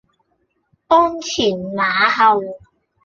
[0.87, 2.41] 鞍前馬後